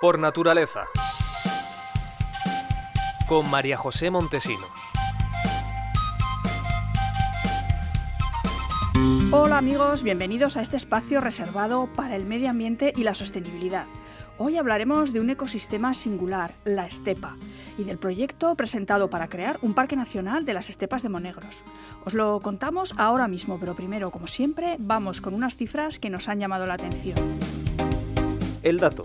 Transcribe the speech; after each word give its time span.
Por 0.00 0.20
naturaleza. 0.20 0.84
Con 3.26 3.50
María 3.50 3.76
José 3.76 4.10
Montesinos. 4.10 4.70
Hola 9.32 9.58
amigos, 9.58 10.04
bienvenidos 10.04 10.56
a 10.56 10.62
este 10.62 10.76
espacio 10.76 11.20
reservado 11.20 11.88
para 11.96 12.14
el 12.14 12.26
medio 12.26 12.48
ambiente 12.48 12.92
y 12.94 13.02
la 13.02 13.14
sostenibilidad. 13.14 13.86
Hoy 14.38 14.56
hablaremos 14.56 15.12
de 15.12 15.18
un 15.18 15.30
ecosistema 15.30 15.92
singular, 15.94 16.54
la 16.64 16.86
estepa, 16.86 17.36
y 17.76 17.82
del 17.82 17.98
proyecto 17.98 18.54
presentado 18.54 19.10
para 19.10 19.28
crear 19.28 19.58
un 19.62 19.74
parque 19.74 19.96
nacional 19.96 20.44
de 20.44 20.54
las 20.54 20.70
estepas 20.70 21.02
de 21.02 21.08
Monegros. 21.08 21.64
Os 22.04 22.14
lo 22.14 22.38
contamos 22.38 22.94
ahora 22.98 23.26
mismo, 23.26 23.58
pero 23.58 23.74
primero, 23.74 24.12
como 24.12 24.28
siempre, 24.28 24.76
vamos 24.78 25.20
con 25.20 25.34
unas 25.34 25.56
cifras 25.56 25.98
que 25.98 26.08
nos 26.08 26.28
han 26.28 26.38
llamado 26.38 26.66
la 26.66 26.74
atención. 26.74 27.18
El 28.62 28.78
dato. 28.78 29.04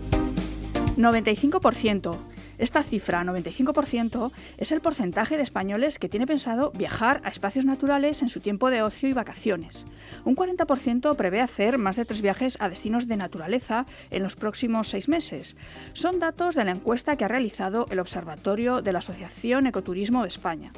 95%. 0.96 2.18
Esta 2.56 2.84
cifra, 2.84 3.24
95%, 3.24 4.30
es 4.58 4.70
el 4.70 4.80
porcentaje 4.80 5.36
de 5.36 5.42
españoles 5.42 5.98
que 5.98 6.08
tiene 6.08 6.26
pensado 6.26 6.70
viajar 6.70 7.20
a 7.24 7.28
espacios 7.28 7.64
naturales 7.64 8.22
en 8.22 8.28
su 8.28 8.40
tiempo 8.40 8.70
de 8.70 8.82
ocio 8.82 9.08
y 9.08 9.12
vacaciones. 9.12 9.84
Un 10.24 10.36
40% 10.36 11.16
prevé 11.16 11.40
hacer 11.40 11.78
más 11.78 11.96
de 11.96 12.04
tres 12.04 12.22
viajes 12.22 12.56
a 12.60 12.68
destinos 12.68 13.08
de 13.08 13.16
naturaleza 13.16 13.86
en 14.10 14.22
los 14.22 14.36
próximos 14.36 14.88
seis 14.88 15.08
meses. 15.08 15.56
Son 15.94 16.20
datos 16.20 16.54
de 16.54 16.64
la 16.64 16.70
encuesta 16.70 17.16
que 17.16 17.24
ha 17.24 17.28
realizado 17.28 17.86
el 17.90 17.98
Observatorio 17.98 18.82
de 18.82 18.92
la 18.92 19.00
Asociación 19.00 19.66
Ecoturismo 19.66 20.22
de 20.22 20.28
España. 20.28 20.72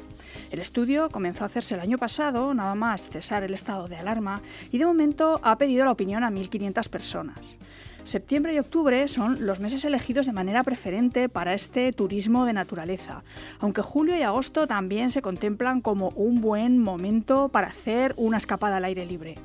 El 0.49 0.59
estudio 0.59 1.09
comenzó 1.09 1.43
a 1.43 1.47
hacerse 1.47 1.75
el 1.75 1.81
año 1.81 1.99
pasado, 1.99 2.53
nada 2.55 2.73
más 2.73 3.07
cesar 3.07 3.43
el 3.43 3.53
estado 3.53 3.87
de 3.87 3.97
alarma, 3.97 4.41
y 4.71 4.79
de 4.79 4.85
momento 4.85 5.39
ha 5.43 5.57
pedido 5.59 5.85
la 5.85 5.91
opinión 5.91 6.23
a 6.23 6.31
1.500 6.31 6.89
personas. 6.89 7.57
Septiembre 8.07 8.53
y 8.53 8.59
octubre 8.59 9.05
son 9.09 9.45
los 9.45 9.59
meses 9.59 9.83
elegidos 9.83 10.25
de 10.25 10.31
manera 10.31 10.63
preferente 10.63 11.27
para 11.27 11.53
este 11.53 11.91
turismo 11.91 12.45
de 12.45 12.53
naturaleza, 12.53 13.25
aunque 13.59 13.81
julio 13.81 14.17
y 14.17 14.21
agosto 14.21 14.65
también 14.65 15.09
se 15.09 15.21
contemplan 15.21 15.81
como 15.81 16.07
un 16.15 16.39
buen 16.39 16.81
momento 16.81 17.49
para 17.49 17.67
hacer 17.67 18.13
una 18.15 18.37
escapada 18.37 18.77
al 18.77 18.85
aire 18.85 19.05
libre. 19.05 19.35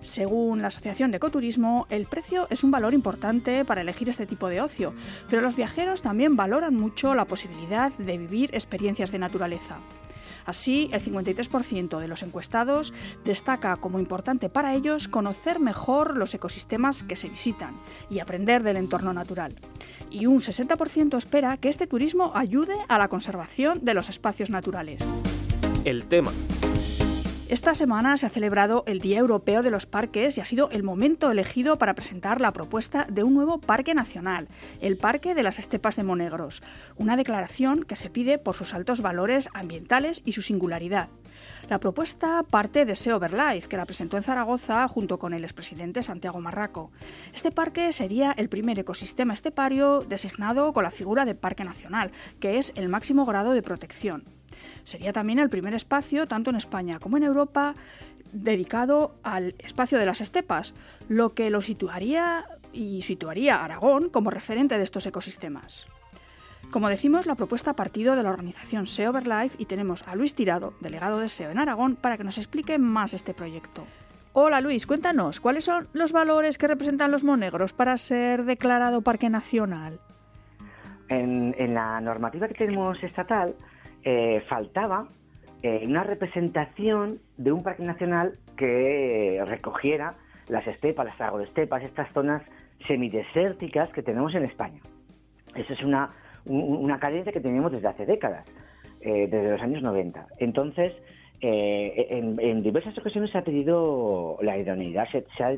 Según 0.00 0.62
la 0.62 0.68
Asociación 0.68 1.10
de 1.10 1.16
Ecoturismo, 1.16 1.88
el 1.90 2.06
precio 2.06 2.46
es 2.50 2.62
un 2.62 2.70
valor 2.70 2.94
importante 2.94 3.64
para 3.64 3.80
elegir 3.80 4.08
este 4.08 4.26
tipo 4.26 4.48
de 4.48 4.60
ocio, 4.60 4.94
pero 5.28 5.42
los 5.42 5.56
viajeros 5.56 6.00
también 6.00 6.36
valoran 6.36 6.76
mucho 6.76 7.16
la 7.16 7.24
posibilidad 7.24 7.90
de 7.98 8.16
vivir 8.16 8.50
experiencias 8.52 9.10
de 9.10 9.18
naturaleza. 9.18 9.80
Así, 10.48 10.88
el 10.94 11.02
53% 11.02 12.00
de 12.00 12.08
los 12.08 12.22
encuestados 12.22 12.94
destaca 13.22 13.76
como 13.76 13.98
importante 13.98 14.48
para 14.48 14.74
ellos 14.74 15.06
conocer 15.06 15.60
mejor 15.60 16.16
los 16.16 16.32
ecosistemas 16.32 17.02
que 17.02 17.16
se 17.16 17.28
visitan 17.28 17.74
y 18.08 18.20
aprender 18.20 18.62
del 18.62 18.78
entorno 18.78 19.12
natural. 19.12 19.54
Y 20.10 20.24
un 20.24 20.40
60% 20.40 21.18
espera 21.18 21.58
que 21.58 21.68
este 21.68 21.86
turismo 21.86 22.32
ayude 22.34 22.76
a 22.88 22.96
la 22.96 23.08
conservación 23.08 23.84
de 23.84 23.92
los 23.92 24.08
espacios 24.08 24.48
naturales. 24.48 25.04
El 25.84 26.06
tema. 26.06 26.32
Esta 27.48 27.74
semana 27.74 28.18
se 28.18 28.26
ha 28.26 28.28
celebrado 28.28 28.84
el 28.86 29.00
Día 29.00 29.20
Europeo 29.20 29.62
de 29.62 29.70
los 29.70 29.86
Parques 29.86 30.36
y 30.36 30.42
ha 30.42 30.44
sido 30.44 30.68
el 30.70 30.82
momento 30.82 31.30
elegido 31.30 31.78
para 31.78 31.94
presentar 31.94 32.42
la 32.42 32.52
propuesta 32.52 33.06
de 33.10 33.22
un 33.22 33.32
nuevo 33.32 33.58
parque 33.58 33.94
nacional, 33.94 34.48
el 34.82 34.98
Parque 34.98 35.34
de 35.34 35.42
las 35.42 35.58
Estepas 35.58 35.96
de 35.96 36.02
Monegros, 36.02 36.62
una 36.96 37.16
declaración 37.16 37.84
que 37.84 37.96
se 37.96 38.10
pide 38.10 38.36
por 38.36 38.54
sus 38.54 38.74
altos 38.74 39.00
valores 39.00 39.48
ambientales 39.54 40.20
y 40.26 40.32
su 40.32 40.42
singularidad. 40.42 41.08
La 41.70 41.80
propuesta 41.80 42.42
parte 42.42 42.84
de 42.84 42.96
SEO 42.96 43.16
Overlife, 43.16 43.66
que 43.66 43.78
la 43.78 43.86
presentó 43.86 44.18
en 44.18 44.24
Zaragoza 44.24 44.86
junto 44.86 45.18
con 45.18 45.32
el 45.32 45.44
expresidente 45.44 46.02
Santiago 46.02 46.42
Marraco. 46.42 46.90
Este 47.34 47.50
parque 47.50 47.92
sería 47.92 48.32
el 48.32 48.50
primer 48.50 48.78
ecosistema 48.78 49.32
estepario 49.32 50.00
designado 50.00 50.74
con 50.74 50.84
la 50.84 50.90
figura 50.90 51.24
de 51.24 51.34
parque 51.34 51.64
nacional, 51.64 52.12
que 52.40 52.58
es 52.58 52.74
el 52.76 52.90
máximo 52.90 53.24
grado 53.24 53.52
de 53.52 53.62
protección. 53.62 54.37
Sería 54.84 55.12
también 55.12 55.38
el 55.38 55.50
primer 55.50 55.74
espacio, 55.74 56.26
tanto 56.26 56.50
en 56.50 56.56
España 56.56 56.98
como 56.98 57.16
en 57.16 57.22
Europa, 57.22 57.74
dedicado 58.32 59.14
al 59.22 59.54
espacio 59.58 59.98
de 59.98 60.06
las 60.06 60.20
estepas, 60.20 60.74
lo 61.08 61.34
que 61.34 61.50
lo 61.50 61.60
situaría 61.60 62.46
y 62.72 63.02
situaría 63.02 63.56
a 63.56 63.64
Aragón 63.64 64.10
como 64.10 64.30
referente 64.30 64.76
de 64.76 64.84
estos 64.84 65.06
ecosistemas. 65.06 65.86
Como 66.70 66.90
decimos, 66.90 67.24
la 67.24 67.34
propuesta 67.34 67.70
ha 67.70 67.76
partido 67.76 68.14
de 68.14 68.22
la 68.22 68.28
organización 68.28 68.86
SEO 68.86 69.10
Overlife 69.10 69.56
y 69.58 69.64
tenemos 69.64 70.06
a 70.06 70.14
Luis 70.14 70.34
Tirado, 70.34 70.74
delegado 70.80 71.18
de 71.18 71.30
SEO 71.30 71.50
en 71.50 71.58
Aragón, 71.58 71.96
para 71.96 72.18
que 72.18 72.24
nos 72.24 72.36
explique 72.36 72.76
más 72.78 73.14
este 73.14 73.32
proyecto. 73.32 73.86
Hola 74.34 74.60
Luis, 74.60 74.86
cuéntanos, 74.86 75.40
¿cuáles 75.40 75.64
son 75.64 75.88
los 75.94 76.12
valores 76.12 76.58
que 76.58 76.68
representan 76.68 77.10
los 77.10 77.24
monegros 77.24 77.72
para 77.72 77.96
ser 77.96 78.44
declarado 78.44 79.00
parque 79.00 79.30
nacional? 79.30 79.98
En, 81.08 81.54
en 81.58 81.72
la 81.72 82.00
normativa 82.02 82.46
que 82.48 82.54
tenemos 82.54 83.02
estatal, 83.02 83.54
eh, 84.10 84.40
faltaba 84.48 85.06
eh, 85.62 85.82
una 85.86 86.02
representación 86.02 87.20
de 87.36 87.52
un 87.52 87.62
parque 87.62 87.82
nacional 87.82 88.38
que 88.56 89.38
recogiera 89.44 90.14
las 90.48 90.66
estepas, 90.66 91.04
las 91.04 91.20
agroestepas, 91.20 91.82
estas 91.82 92.10
zonas 92.14 92.42
semidesérticas 92.86 93.90
que 93.90 94.02
tenemos 94.02 94.34
en 94.34 94.44
España. 94.44 94.80
Esa 95.54 95.74
es 95.74 95.82
una, 95.82 96.14
una 96.46 96.98
carencia 96.98 97.32
que 97.32 97.40
tenemos 97.40 97.70
desde 97.70 97.86
hace 97.86 98.06
décadas, 98.06 98.50
eh, 99.02 99.28
desde 99.30 99.50
los 99.50 99.60
años 99.60 99.82
90. 99.82 100.26
Entonces, 100.38 100.94
en, 101.42 102.62
diversas 102.62 102.96
ocasiones 102.96 103.30
se 103.30 103.36
ha 103.36 103.44
pedido 103.44 104.38
la 104.40 104.56
idoneidad, 104.56 105.06
se, 105.12 105.26
se 105.36 105.44
ha 105.44 105.54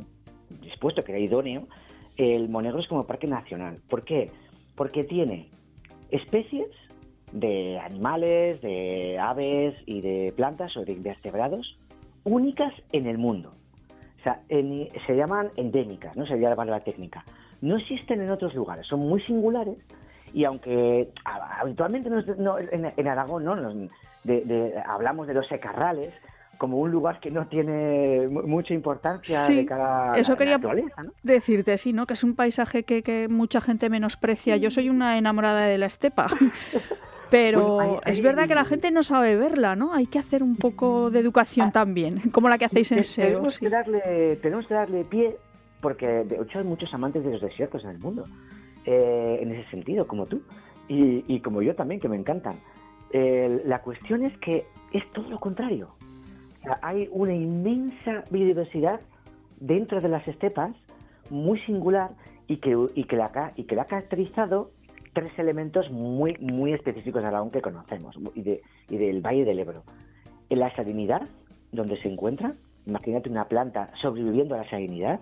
dispuesto 0.60 1.04
que 1.04 1.12
era 1.12 1.20
idóneo 1.20 1.68
el 2.16 2.48
Monegros 2.48 2.88
como 2.88 3.06
parque 3.06 3.28
nacional. 3.28 3.78
¿Por 3.88 4.02
qué? 4.02 4.28
Porque 4.74 5.04
tiene 5.04 5.50
especies 6.10 6.66
de 7.32 7.78
animales, 7.78 8.60
de 8.60 9.18
aves 9.18 9.74
y 9.86 10.00
de 10.00 10.32
plantas 10.36 10.76
o 10.76 10.84
de 10.84 10.92
invertebrados 10.92 11.76
únicas 12.24 12.72
en 12.92 13.06
el 13.06 13.18
mundo. 13.18 13.52
O 14.20 14.22
sea, 14.22 14.40
se 14.48 15.16
llaman 15.16 15.50
endémicas, 15.56 16.16
¿no? 16.16 16.26
Sería 16.26 16.50
la 16.50 16.56
palabra 16.56 16.84
técnica. 16.84 17.24
No 17.62 17.76
existen 17.76 18.20
en 18.20 18.30
otros 18.30 18.54
lugares, 18.54 18.86
son 18.86 19.00
muy 19.00 19.20
singulares 19.22 19.76
y 20.32 20.44
aunque 20.44 21.10
habitualmente 21.24 22.08
en, 22.08 23.08
Aragón 23.08 23.44
¿no? 23.44 23.56
hablamos 24.86 25.26
de 25.26 25.34
los 25.34 25.46
secarrales 25.48 26.12
como 26.58 26.76
un 26.76 26.90
lugar 26.90 27.20
que 27.20 27.30
no 27.30 27.46
tiene 27.46 28.28
mucha 28.28 28.74
importancia 28.74 29.40
de 29.46 29.64
cara 29.64 30.12
a 30.12 30.18
eso 30.18 30.36
quería 30.36 30.58
naturaleza, 30.58 31.06
decirte, 31.22 31.78
sí, 31.78 31.94
¿no? 31.94 32.06
Que 32.06 32.12
es 32.12 32.22
un 32.22 32.36
paisaje 32.36 32.84
que, 32.84 33.02
que 33.02 33.28
mucha 33.28 33.62
gente 33.62 33.88
menosprecia. 33.88 34.58
Yo 34.58 34.70
soy 34.70 34.90
una 34.90 35.16
enamorada 35.16 35.64
de 35.64 35.78
la 35.78 35.86
estepa. 35.86 36.26
Pero 37.30 38.00
es 38.04 38.20
verdad 38.20 38.48
que 38.48 38.54
la 38.54 38.64
gente 38.64 38.90
no 38.90 39.02
sabe 39.02 39.36
verla, 39.36 39.76
¿no? 39.76 39.94
Hay 39.94 40.06
que 40.06 40.18
hacer 40.18 40.42
un 40.42 40.56
poco 40.56 41.10
de 41.10 41.20
educación 41.20 41.68
ah, 41.68 41.72
también, 41.72 42.18
como 42.32 42.48
la 42.48 42.58
que 42.58 42.64
hacéis 42.64 42.92
en 42.92 43.02
SEO. 43.02 43.26
Tenemos, 43.26 43.58
que 43.58 43.68
darle, 43.68 44.36
tenemos 44.42 44.66
que 44.66 44.74
darle 44.74 45.04
pie, 45.04 45.36
porque 45.80 46.06
de 46.06 46.36
hecho 46.36 46.58
hay 46.58 46.64
muchos 46.64 46.92
amantes 46.92 47.24
de 47.24 47.30
los 47.30 47.40
desiertos 47.40 47.84
en 47.84 47.90
el 47.90 47.98
mundo, 47.98 48.24
eh, 48.84 49.38
en 49.40 49.52
ese 49.52 49.70
sentido, 49.70 50.06
como 50.06 50.26
tú, 50.26 50.42
y, 50.88 51.38
como 51.40 51.62
yo 51.62 51.76
también, 51.76 52.00
que 52.00 52.08
me 52.08 52.16
encantan. 52.16 52.58
la 53.12 53.80
cuestión 53.80 54.24
es 54.24 54.36
que 54.38 54.66
es 54.92 55.08
todo 55.12 55.28
lo 55.30 55.38
contrario. 55.38 55.90
hay 56.82 57.08
una 57.12 57.32
inmensa 57.32 58.24
biodiversidad 58.30 59.00
dentro 59.60 60.00
de 60.00 60.08
las 60.08 60.26
estepas, 60.26 60.74
muy 61.30 61.60
singular, 61.60 62.10
y 62.50 62.56
que, 62.56 62.76
y 62.96 63.04
que, 63.04 63.14
la, 63.14 63.52
y 63.54 63.62
que 63.62 63.76
la 63.76 63.82
ha 63.82 63.84
caracterizado 63.84 64.72
tres 65.12 65.36
elementos 65.38 65.90
muy, 65.90 66.36
muy 66.38 66.72
específicos 66.72 67.22
de 67.22 67.28
Aragón 67.28 67.50
que 67.50 67.60
conocemos 67.60 68.16
y, 68.34 68.42
de, 68.42 68.62
y 68.88 68.96
del 68.96 69.20
Valle 69.20 69.44
del 69.44 69.58
Ebro. 69.58 69.84
En 70.48 70.60
la 70.60 70.74
salinidad, 70.74 71.22
donde 71.72 72.00
se 72.00 72.08
encuentra, 72.08 72.54
imagínate 72.86 73.28
una 73.30 73.46
planta 73.46 73.90
sobreviviendo 74.00 74.54
a 74.54 74.58
la 74.58 74.70
salinidad, 74.70 75.20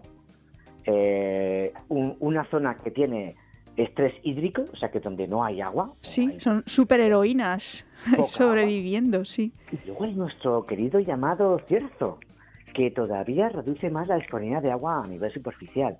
eh, 0.84 1.72
una 1.88 2.44
zona 2.50 2.76
que 2.76 2.90
tiene 2.90 3.36
estrés 3.76 4.14
hídrico, 4.22 4.64
o 4.72 4.76
sea 4.76 4.90
que 4.90 5.00
donde 5.00 5.28
no 5.28 5.44
hay 5.44 5.60
agua. 5.60 5.92
Sí, 6.00 6.38
son 6.38 6.62
superheroínas 6.66 7.86
sobreviviendo, 8.26 9.24
sí. 9.24 9.52
Y 9.72 9.86
luego 9.86 10.04
hay 10.04 10.14
nuestro 10.14 10.66
querido 10.66 10.98
llamado 11.00 11.60
cierzo, 11.68 12.18
que 12.74 12.90
todavía 12.90 13.48
reduce 13.48 13.90
más 13.90 14.08
la 14.08 14.16
disponibilidad 14.16 14.62
de 14.62 14.72
agua 14.72 15.02
a 15.04 15.06
nivel 15.06 15.32
superficial. 15.32 15.96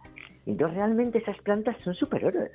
Entonces 0.47 0.77
realmente 0.77 1.19
esas 1.19 1.39
plantas 1.43 1.77
son 1.85 1.95
superhéroes. 1.95 2.53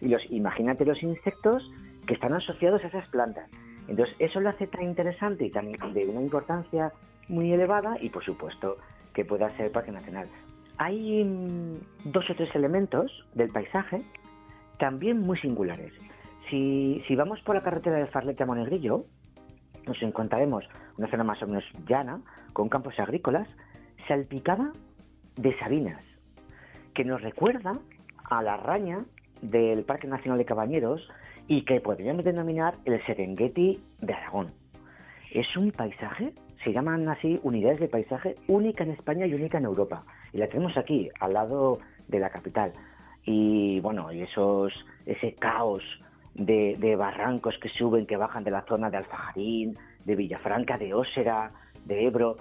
Y 0.00 0.08
los, 0.08 0.22
imagínate 0.30 0.84
los 0.84 1.02
insectos 1.02 1.70
que 2.06 2.14
están 2.14 2.32
asociados 2.34 2.84
a 2.84 2.88
esas 2.88 3.08
plantas. 3.08 3.48
Entonces, 3.88 4.14
eso 4.18 4.40
lo 4.40 4.48
hace 4.48 4.66
tan 4.66 4.82
interesante 4.82 5.46
y 5.46 5.50
tan 5.50 5.72
de 5.72 6.06
una 6.06 6.20
importancia 6.20 6.92
muy 7.28 7.52
elevada 7.52 7.96
y, 8.00 8.10
por 8.10 8.24
supuesto, 8.24 8.78
que 9.14 9.24
pueda 9.24 9.54
ser 9.56 9.72
parque 9.72 9.92
nacional. 9.92 10.26
Hay 10.78 11.24
mm, 11.24 12.10
dos 12.12 12.28
o 12.28 12.34
tres 12.34 12.54
elementos 12.54 13.26
del 13.34 13.50
paisaje 13.50 14.02
también 14.78 15.20
muy 15.20 15.38
singulares. 15.38 15.92
Si, 16.50 17.02
si 17.08 17.16
vamos 17.16 17.40
por 17.42 17.54
la 17.54 17.62
carretera 17.62 17.96
de 17.96 18.06
Farlete 18.06 18.42
a 18.42 18.46
Monegrillo, 18.46 19.06
nos 19.86 20.00
encontraremos 20.02 20.64
una 20.98 21.08
zona 21.08 21.24
más 21.24 21.42
o 21.42 21.46
menos 21.46 21.64
llana, 21.88 22.20
con 22.52 22.68
campos 22.68 22.98
agrícolas, 22.98 23.48
salpicada 24.06 24.72
de 25.36 25.56
sabinas, 25.58 26.02
que 26.94 27.04
nos 27.04 27.22
recuerda 27.22 27.72
a 28.24 28.42
la 28.42 28.56
raña 28.56 29.04
del 29.42 29.84
Parque 29.84 30.06
Nacional 30.06 30.38
de 30.38 30.44
Cabañeros 30.44 31.08
y 31.48 31.64
que 31.64 31.80
podríamos 31.80 32.24
denominar 32.24 32.74
el 32.84 33.04
Serengeti 33.04 33.80
de 34.00 34.14
Aragón. 34.14 34.52
Es 35.32 35.56
un 35.56 35.70
paisaje, 35.70 36.32
se 36.64 36.72
llaman 36.72 37.08
así 37.08 37.38
unidades 37.42 37.78
de 37.78 37.88
paisaje 37.88 38.34
única 38.48 38.84
en 38.84 38.92
España 38.92 39.26
y 39.26 39.34
única 39.34 39.58
en 39.58 39.64
Europa. 39.64 40.04
Y 40.32 40.38
la 40.38 40.48
tenemos 40.48 40.76
aquí, 40.76 41.08
al 41.20 41.34
lado 41.34 41.78
de 42.08 42.18
la 42.18 42.30
capital. 42.30 42.72
Y 43.24 43.80
bueno, 43.80 44.12
y 44.12 44.22
esos, 44.22 44.72
ese 45.04 45.34
caos 45.34 45.82
de, 46.34 46.96
barrancos 46.96 47.58
que 47.58 47.68
suben, 47.68 48.06
que 48.06 48.16
bajan 48.16 48.44
de 48.44 48.50
la 48.50 48.62
zona 48.62 48.90
de 48.90 48.98
Alfajarín, 48.98 49.76
de 50.04 50.14
Villafranca, 50.14 50.78
de 50.78 50.94
Ósera, 50.94 51.50
de 51.84 52.06
Ebro, 52.06 52.36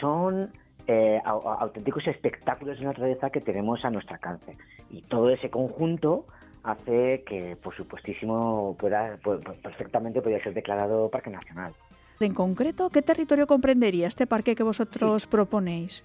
son 0.00 0.50
eh, 0.86 1.20
auténticos 1.24 2.06
espectáculos 2.06 2.78
de 2.78 2.86
naturaleza 2.86 3.30
que 3.30 3.40
tenemos 3.40 3.84
a 3.84 3.90
nuestro 3.90 4.14
alcance. 4.14 4.56
Y 4.90 5.02
todo 5.02 5.30
ese 5.30 5.50
conjunto 5.50 6.26
hace 6.62 7.22
que, 7.26 7.56
por 7.56 7.74
supuestísimo, 7.74 8.76
pueda, 8.78 9.18
perfectamente 9.62 10.20
podría 10.20 10.42
ser 10.42 10.54
declarado 10.54 11.08
parque 11.08 11.30
nacional. 11.30 11.74
En 12.20 12.34
concreto, 12.34 12.90
¿qué 12.90 13.00
territorio 13.00 13.46
comprendería 13.46 14.06
este 14.06 14.26
parque 14.26 14.54
que 14.54 14.62
vosotros 14.62 15.26
proponéis? 15.26 16.04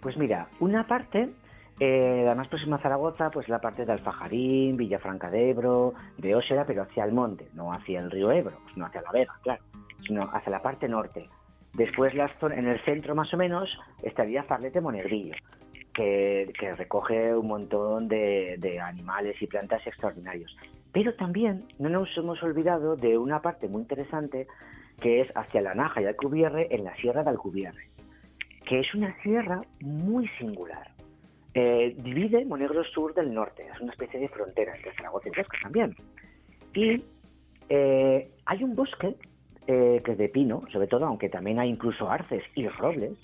Pues 0.00 0.16
mira, 0.16 0.48
una 0.60 0.86
parte 0.86 1.30
eh, 1.78 2.22
la 2.24 2.34
más 2.34 2.48
próxima 2.48 2.76
a 2.76 2.78
Zaragoza, 2.78 3.30
pues 3.30 3.48
la 3.48 3.60
parte 3.60 3.84
de 3.84 3.92
Alfajarín, 3.92 4.76
Villafranca 4.78 5.30
de 5.30 5.50
Ebro, 5.50 5.92
de 6.16 6.34
Ósera, 6.34 6.64
pero 6.64 6.82
hacia 6.82 7.04
el 7.04 7.12
monte, 7.12 7.48
no 7.52 7.72
hacia 7.72 8.00
el 8.00 8.10
río 8.10 8.30
Ebro, 8.32 8.56
pues 8.64 8.76
no 8.76 8.86
hacia 8.86 9.02
la 9.02 9.12
Vega, 9.12 9.34
claro, 9.42 9.62
sino 10.06 10.22
hacia 10.32 10.50
la 10.50 10.62
parte 10.62 10.88
norte. 10.88 11.28
Después, 11.74 12.14
en 12.14 12.66
el 12.66 12.80
centro 12.84 13.14
más 13.14 13.32
o 13.34 13.36
menos, 13.36 13.68
estaría 14.02 14.42
Farlete 14.44 14.80
Monegrillo, 14.80 15.34
que, 15.96 16.74
recoge 16.76 17.34
un 17.34 17.48
montón 17.48 18.08
de, 18.08 18.80
animales 18.82 19.40
y 19.40 19.46
plantas 19.46 19.86
extraordinarios. 19.86 20.56
Pero 20.92 21.14
también 21.14 21.64
no 21.78 21.88
nos 21.88 22.08
hemos 22.16 22.42
olvidado 22.42 22.96
de 22.96 23.18
una 23.18 23.40
parte 23.40 23.68
muy 23.68 23.82
interesante 23.82 24.46
que 25.00 25.20
es 25.22 25.28
hacia 25.34 25.60
la 25.60 25.74
Naja 25.74 26.02
y 26.02 26.06
Alcubierre, 26.06 26.68
en 26.70 26.84
la 26.84 26.94
Sierra 26.96 27.22
de 27.22 27.30
Alcubierre, 27.30 27.88
que 28.66 28.80
es 28.80 28.94
una 28.94 29.14
sierra 29.22 29.60
muy 29.80 30.26
singular 30.38 30.96
eh, 31.58 31.96
divide 31.96 32.44
Monegro 32.44 32.84
Sur 32.84 33.14
del 33.14 33.32
norte, 33.32 33.66
es 33.74 33.80
una 33.80 33.90
especie 33.90 34.20
de 34.20 34.28
frontera 34.28 34.76
entre 34.76 34.92
Zaragoza 34.92 35.28
y 35.28 35.30
Bosques 35.30 35.60
también. 35.62 35.96
Y 36.74 37.02
eh, 37.70 38.30
hay 38.44 38.62
un 38.62 38.76
bosque 38.76 39.16
eh, 39.66 40.02
que 40.04 40.12
es 40.12 40.18
de 40.18 40.28
pino, 40.28 40.64
sobre 40.70 40.86
todo, 40.86 41.06
aunque 41.06 41.30
también 41.30 41.58
hay 41.58 41.70
incluso 41.70 42.10
arces 42.10 42.42
y 42.54 42.68
robles 42.68 43.14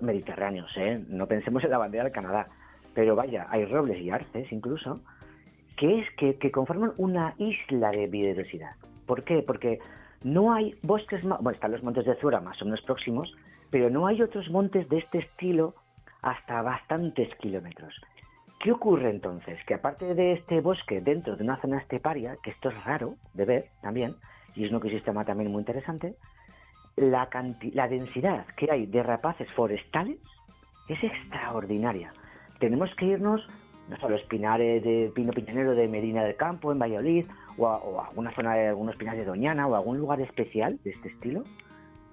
mediterráneos, 0.00 0.70
no 1.08 1.26
pensemos 1.26 1.64
en 1.64 1.70
la 1.70 1.78
bandera 1.78 2.04
del 2.04 2.12
Canadá, 2.12 2.48
pero 2.94 3.16
vaya, 3.16 3.46
hay 3.50 3.64
robles 3.64 4.00
y 4.00 4.10
arces 4.10 4.50
incluso, 4.52 5.00
que 5.76 6.00
es 6.00 6.06
que, 6.16 6.36
que 6.36 6.50
conforman 6.50 6.92
una 6.96 7.34
isla 7.38 7.90
de 7.90 8.06
biodiversidad. 8.06 8.72
¿Por 9.06 9.24
qué? 9.24 9.42
Porque 9.42 9.78
no 10.24 10.52
hay 10.52 10.74
bosques, 10.82 11.22
bueno, 11.22 11.50
están 11.50 11.72
los 11.72 11.82
montes 11.82 12.04
de 12.04 12.16
Zura 12.16 12.40
más 12.40 12.60
o 12.60 12.64
menos 12.64 12.82
próximos, 12.82 13.32
pero 13.70 13.90
no 13.90 14.06
hay 14.06 14.20
otros 14.22 14.50
montes 14.50 14.88
de 14.88 14.98
este 14.98 15.18
estilo 15.18 15.74
hasta 16.22 16.62
bastantes 16.62 17.32
kilómetros. 17.36 17.94
¿Qué 18.60 18.72
ocurre 18.72 19.10
entonces? 19.10 19.58
Que 19.66 19.74
aparte 19.74 20.14
de 20.14 20.32
este 20.32 20.60
bosque 20.60 21.00
dentro 21.00 21.36
de 21.36 21.44
una 21.44 21.60
zona 21.60 21.78
esteparia, 21.78 22.36
que 22.42 22.50
esto 22.50 22.70
es 22.70 22.84
raro 22.84 23.14
de 23.34 23.44
ver 23.44 23.66
también, 23.82 24.16
y 24.56 24.64
es 24.64 24.72
un 24.72 24.78
ecosistema 24.78 25.24
también 25.24 25.52
muy 25.52 25.60
interesante, 25.60 26.16
la, 27.00 27.28
la 27.72 27.88
densidad 27.88 28.46
que 28.56 28.70
hay 28.70 28.86
de 28.86 29.02
rapaces 29.02 29.50
forestales 29.52 30.18
es 30.88 31.02
extraordinaria. 31.02 32.12
Tenemos 32.58 32.94
que 32.96 33.06
irnos 33.06 33.46
no 33.88 33.96
solo 33.96 34.16
a 34.16 34.18
los 34.18 34.28
de 34.28 35.12
Pino 35.14 35.32
Piñanero 35.32 35.74
de 35.74 35.88
Medina 35.88 36.22
del 36.22 36.36
Campo, 36.36 36.72
en 36.72 36.78
Valladolid, 36.78 37.26
o 37.56 37.66
a, 37.66 37.78
o 37.78 38.00
alguna 38.02 38.34
zona 38.34 38.54
de 38.54 38.68
algunos 38.68 38.96
pinares 38.96 39.20
de 39.20 39.26
Doñana, 39.26 39.66
o 39.66 39.74
a 39.74 39.78
algún 39.78 39.98
lugar 39.98 40.20
especial 40.20 40.78
de 40.84 40.90
este 40.90 41.08
estilo, 41.08 41.44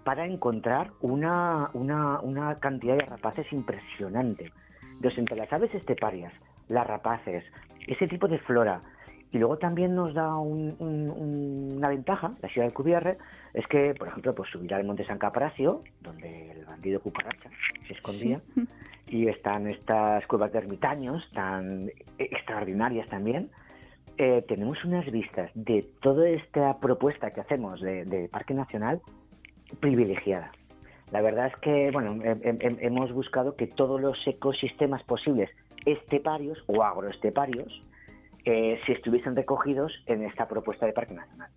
para 0.03 0.25
encontrar 0.25 0.91
una, 1.01 1.69
una, 1.73 2.59
cantidad 2.59 2.95
de 2.95 3.05
rapaces 3.05 3.51
impresionante. 3.51 4.51
Entonces, 4.93 5.19
entre 5.19 5.35
las 5.35 5.51
aves 5.51 5.73
esteparias, 5.73 6.31
las 6.69 6.88
rapaces, 6.88 7.43
ese 7.88 8.07
tipo 8.07 8.27
de 8.27 8.39
flora, 8.39 8.81
y 9.35 9.37
luego 9.37 9.57
también 9.57 9.93
nos 9.95 10.13
da 10.13 10.37
una 10.37 11.89
ventaja, 11.89 12.35
la 12.41 12.47
ciudad 12.47 12.67
del 12.67 12.73
Cubierre, 12.73 13.17
es 13.53 13.67
que, 13.67 13.93
por 13.93 14.07
ejemplo, 14.07 14.33
pues 14.33 14.49
subir 14.49 14.73
al 14.73 14.85
Monte 14.85 15.05
San 15.05 15.17
Caprasio, 15.17 15.83
donde 15.99 16.51
el 16.51 16.63
bandido 16.63 17.01
cucaracha 17.01 17.49
se 17.85 17.95
escondía, 17.95 18.39
y 19.07 19.27
están 19.27 19.67
estas 19.67 20.25
cuevas 20.27 20.53
de 20.53 20.59
ermitaños 20.59 21.29
tan 21.33 21.91
extraordinarias 22.17 23.09
también, 23.09 23.49
eh, 24.17 24.41
tenemos 24.47 24.81
unas 24.85 25.05
vistas 25.11 25.51
de 25.53 25.85
toda 26.01 26.29
esta 26.29 26.79
propuesta 26.79 27.31
que 27.31 27.41
hacemos 27.41 27.81
de 27.81 28.29
Parque 28.31 28.53
Nacional 28.53 29.01
privilegiada. 29.81 30.53
La 31.11 31.19
verdad 31.19 31.47
es 31.47 31.55
que 31.57 31.91
bueno, 31.91 32.21
hemos 32.23 33.11
buscado 33.11 33.57
que 33.57 33.67
todos 33.67 33.99
los 33.99 34.17
ecosistemas 34.25 35.03
posibles 35.03 35.49
esteparios 35.85 36.63
o 36.67 36.83
agroesteparios 36.83 37.83
eh, 38.45 38.80
se 38.86 38.94
estuviesen 38.94 39.36
recogidos 39.36 39.92
en 40.06 40.24
esta 40.24 40.47
propuesta 40.47 40.86
de 40.86 40.94
Parque 40.94 41.13
Nacional. 41.13 41.50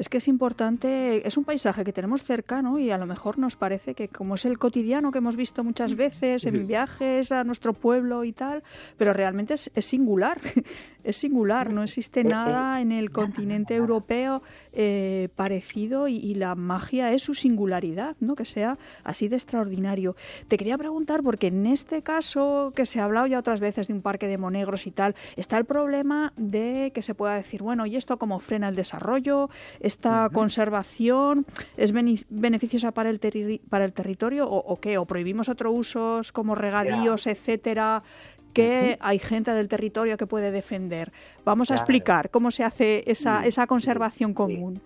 Es 0.00 0.08
que 0.08 0.16
es 0.16 0.28
importante, 0.28 1.26
es 1.28 1.36
un 1.36 1.44
paisaje 1.44 1.84
que 1.84 1.92
tenemos 1.92 2.22
cercano 2.22 2.78
y 2.78 2.90
a 2.90 2.96
lo 2.96 3.04
mejor 3.04 3.38
nos 3.38 3.56
parece 3.56 3.94
que 3.94 4.08
como 4.08 4.36
es 4.36 4.46
el 4.46 4.58
cotidiano 4.58 5.12
que 5.12 5.18
hemos 5.18 5.36
visto 5.36 5.62
muchas 5.62 5.94
veces 5.94 6.46
en 6.46 6.66
viajes 6.66 7.32
a 7.32 7.44
nuestro 7.44 7.74
pueblo 7.74 8.24
y 8.24 8.32
tal, 8.32 8.62
pero 8.96 9.12
realmente 9.12 9.54
es, 9.54 9.70
singular, 9.84 10.38
es 11.04 11.16
singular, 11.16 11.72
no 11.72 11.82
existe 11.82 12.24
nada 12.24 12.80
en 12.80 12.92
el 12.92 13.10
continente 13.10 13.74
europeo 13.74 14.42
eh, 14.72 15.28
parecido 15.36 16.08
y, 16.08 16.30
la 16.40 16.54
magia 16.54 17.12
es 17.12 17.22
su 17.22 17.34
singularidad, 17.34 18.16
¿no? 18.20 18.34
que 18.34 18.44
sea 18.44 18.78
así 19.04 19.28
de 19.28 19.36
extraordinario. 19.36 20.16
Te 20.48 20.56
quería 20.56 20.78
preguntar, 20.78 21.22
porque 21.22 21.48
en 21.48 21.66
este 21.66 22.02
caso 22.02 22.72
que 22.74 22.86
se 22.86 23.00
ha 23.00 23.04
hablado 23.04 23.26
ya 23.26 23.38
otras 23.38 23.60
veces 23.60 23.88
de 23.88 23.94
un 23.94 24.00
parque 24.00 24.26
de 24.26 24.38
monegros 24.38 24.86
y 24.86 24.90
tal, 24.90 25.16
está 25.36 25.58
el 25.58 25.64
problema 25.64 26.32
de 26.36 26.92
que 26.94 27.02
se 27.02 27.14
pueda 27.14 27.34
decir, 27.34 27.62
bueno, 27.62 27.84
¿y 27.84 27.96
esto 27.96 28.18
cómo 28.18 28.38
frena 28.38 28.68
el 28.68 28.76
desarrollo? 28.76 29.50
esta 29.80 30.28
conservación 30.32 31.46
es 31.76 31.92
beneficiosa 31.92 32.92
para 32.92 33.10
el, 33.10 33.60
para 33.68 33.84
el 33.84 33.92
territorio 33.92 34.48
o, 34.48 34.80
qué? 34.80 34.98
¿O 34.98 35.04
prohibimos 35.06 35.48
otros 35.48 35.72
usos 35.74 36.32
como 36.32 36.54
regadíos, 36.54 37.26
etcétera? 37.26 38.02
Que 38.52 38.98
hay 39.00 39.18
gente 39.18 39.52
del 39.52 39.68
territorio 39.68 40.16
que 40.16 40.26
puede 40.26 40.50
defender. 40.50 41.12
Vamos 41.44 41.70
a 41.70 41.74
explicar 41.74 42.30
cómo 42.30 42.50
se 42.50 42.64
hace 42.64 43.04
esa, 43.06 43.46
esa 43.46 43.66
conservación 43.66 44.34
común. 44.34 44.80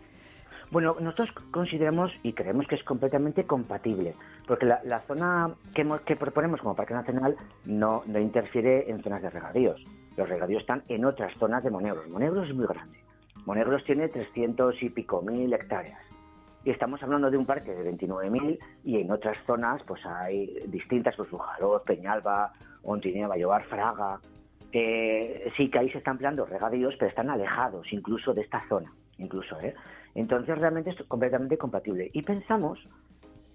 Bueno, 0.70 0.96
nosotros 0.98 1.30
consideramos 1.52 2.10
y 2.22 2.32
creemos 2.32 2.66
que 2.66 2.74
es 2.74 2.82
completamente 2.82 3.44
compatible, 3.44 4.14
porque 4.46 4.66
la, 4.66 4.98
zona 5.06 5.54
que, 5.74 5.86
que, 6.04 6.16
proponemos 6.16 6.60
como 6.60 6.74
Parque 6.74 6.94
Nacional 6.94 7.36
no, 7.64 8.02
no 8.06 8.18
interfiere 8.18 8.90
en 8.90 9.02
zonas 9.02 9.22
de 9.22 9.30
regadíos. 9.30 9.80
Los 10.16 10.28
regadíos 10.28 10.62
están 10.62 10.82
en 10.88 11.04
otras 11.04 11.32
zonas 11.38 11.62
de 11.62 11.70
Monegros. 11.70 12.08
Monegros 12.08 12.48
es 12.48 12.54
muy 12.54 12.66
grande. 12.66 12.98
Monegros 13.46 13.84
tiene 13.84 14.08
300 14.08 14.82
y 14.82 14.88
pico 14.90 15.22
mil 15.22 15.52
hectáreas. 15.52 16.00
Y 16.64 16.70
estamos 16.70 17.02
hablando 17.02 17.30
de 17.30 17.36
un 17.36 17.44
parque 17.44 17.74
de 17.74 17.92
29.000 17.92 18.58
y 18.84 19.00
en 19.00 19.10
otras 19.10 19.36
zonas 19.46 19.82
pues 19.86 20.04
hay 20.06 20.58
distintas, 20.66 21.14
pues 21.16 21.30
Bujaloz, 21.30 21.82
Peñalba, 21.82 22.52
Ontinea, 22.82 23.28
Bayobar, 23.28 23.64
Fraga. 23.64 24.18
Eh, 24.72 25.52
sí 25.56 25.70
que 25.70 25.78
ahí 25.78 25.90
se 25.90 25.98
están 25.98 26.14
empleando 26.14 26.46
regadíos, 26.46 26.94
pero 26.98 27.10
están 27.10 27.28
alejados 27.28 27.86
incluso 27.92 28.32
de 28.32 28.40
esta 28.40 28.66
zona, 28.68 28.92
incluso. 29.18 29.60
¿eh? 29.60 29.74
Entonces 30.14 30.56
realmente 30.58 30.90
es 30.90 31.02
completamente 31.06 31.58
compatible. 31.58 32.10
Y 32.14 32.22
pensamos 32.22 32.78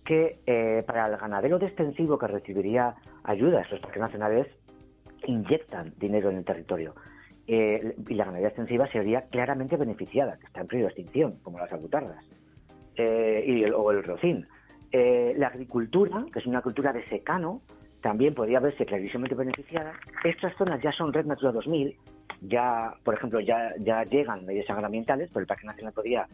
que 0.06 0.40
eh, 0.46 0.84
para 0.86 1.08
el 1.08 1.18
ganadero 1.18 1.58
de 1.58 1.66
extensivo 1.66 2.18
que 2.20 2.28
recibiría 2.28 2.96
ayudas, 3.24 3.70
los 3.72 3.80
parques 3.80 4.02
nacionales 4.02 4.48
inyectan 5.26 5.94
dinero 5.98 6.30
en 6.30 6.38
el 6.38 6.46
territorio. 6.46 6.94
Eh, 7.48 7.96
y 8.08 8.14
la 8.14 8.26
ganadería 8.26 8.50
extensiva 8.50 8.88
sería 8.92 9.24
claramente 9.24 9.76
beneficiada, 9.76 10.38
que 10.38 10.46
está 10.46 10.62
en 10.62 10.68
peligro 10.68 10.88
de 10.88 10.94
extinción, 10.94 11.40
como 11.42 11.58
las 11.58 11.72
abutardas, 11.74 12.24
eh, 13.00 13.46
y 13.48 13.64
el, 13.64 13.74
o 13.74 13.92
el 13.92 14.04
rocín. 14.04 14.46
Eh, 14.92 15.34
la 15.38 15.48
agricultura, 15.48 16.26
que 16.34 16.40
es 16.40 16.46
una 16.46 16.62
cultura 16.62 16.92
de 16.92 17.06
secano, 17.06 17.62
también 18.02 18.34
podría 18.34 18.60
verse 18.60 18.86
clarísimamente 18.86 19.36
beneficiada. 19.36 19.94
Estas 20.26 20.54
zonas 20.58 20.82
ya 20.82 20.92
son 20.92 21.14
Red 21.14 21.26
Natura 21.26 21.54
2000, 21.54 21.96
ya, 22.42 22.94
por 23.06 23.14
ejemplo, 23.14 23.40
ya, 23.40 23.74
ya 23.80 24.04
llegan 24.04 24.46
medios 24.46 24.70
agroambientales, 24.70 25.30
pero 25.30 25.40
el 25.40 25.48
Parque 25.48 25.66
Nacional 25.66 25.94
podría 25.94 26.28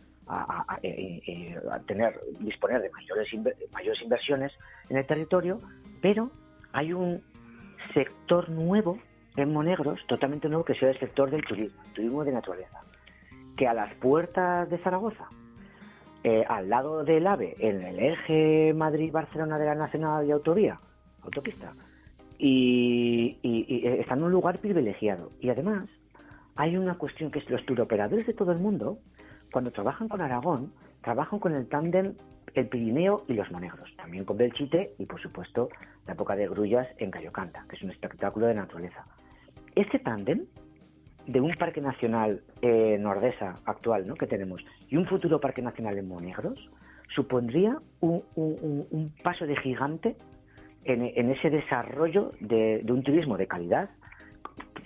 tener, 1.86 2.19
disponer 2.39 2.81
de 2.81 2.89
mayores, 2.89 3.27
mayores 3.72 4.01
inversiones 4.01 4.51
en 4.89 4.98
el 4.98 5.05
territorio, 5.05 5.62
pero 6.01 6.31
hay 6.74 6.93
un 6.93 7.22
sector 7.93 8.50
nuevo 8.50 8.98
en 9.36 9.53
Monegros, 9.53 10.00
totalmente 10.07 10.50
nuevo, 10.50 10.65
que 10.65 10.74
sea 10.74 10.89
el 10.89 11.00
sector 11.00 11.29
del 11.29 11.43
turismo, 11.43 11.79
turismo 11.93 12.24
de 12.24 12.31
naturaleza, 12.31 12.81
que 13.55 13.67
a 13.67 13.75
las 13.75 13.93
puertas 13.95 14.67
de 14.67 14.79
Zaragoza, 14.79 15.29
eh, 16.27 16.44
al 16.50 16.72
lado 16.72 17.03
del 17.03 17.27
AVE, 17.27 17.55
en 17.60 17.84
el 17.84 18.00
eje 18.00 18.74
Madrid-Barcelona 18.74 19.60
de 19.60 19.65
la 19.65 19.75
Nacional 19.75 20.25
de 20.25 20.34
Autovía, 20.34 20.79
autopista, 21.22 21.74
y, 22.39 23.38
y, 23.44 23.86
está 23.86 24.15
en 24.15 24.24
un 24.24 24.32
lugar 24.32 24.58
privilegiado. 24.58 25.29
Y 25.39 25.50
además 25.51 25.88
hay 26.55 26.77
una 26.77 26.96
cuestión 26.96 27.29
que 27.29 27.38
es 27.38 27.48
los 27.51 27.63
turoperadores 27.67 28.25
de 28.25 28.34
todo 28.34 28.51
el 28.51 28.58
mundo, 28.58 28.98
cuando 29.51 29.72
trabajan 29.72 30.08
con 30.08 30.20
Aragón, 30.20 30.74
trabajan 31.03 31.38
con 31.38 31.53
el 31.53 31.67
tándem 31.67 32.15
el 32.55 32.70
Pirineo 32.70 33.24
y 33.27 33.34
los 33.34 33.51
Monegros, 33.51 33.96
también 33.96 34.25
con 34.25 34.38
Belchite 34.38 34.96
y, 34.98 35.05
por 35.05 35.22
supuesto, 35.22 35.70
la 36.08 36.13
época 36.13 36.36
de 36.36 36.48
grullas 36.48 36.88
en 36.98 37.12
Cayocanta, 37.12 37.65
que 37.70 37.75
es 37.75 37.84
un 37.84 37.91
espectáculo 37.91 38.48
de 38.48 38.55
naturaleza. 38.55 39.05
Este 39.75 40.00
tándem 40.00 40.48
de 41.27 41.41
un 41.41 41.53
parque 41.55 41.82
nacional 41.82 42.41
eh, 42.62 42.98
nordesa 43.00 43.60
actual 43.65 44.08
¿no? 44.08 44.15
que 44.15 44.27
tenemos 44.27 44.63
y 44.89 44.98
un 44.98 45.05
futuro 45.05 45.39
parque 45.39 45.62
nacional 45.62 45.98
en 45.98 46.08
Monegros 46.08 46.70
supondría 47.13 47.77
un, 48.01 49.13
paso 49.24 49.46
de 49.46 49.55
gigante 49.58 50.15
en, 50.84 51.29
ese 51.32 51.50
desarrollo 51.50 52.32
de, 52.39 52.84
un 52.88 53.03
turismo 53.03 53.38
de 53.38 53.48
calidad 53.48 53.89